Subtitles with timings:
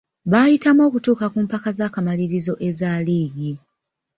[0.31, 3.51] Baayitamu okutuuka ku mpaka z'akamalirizo eza liigi..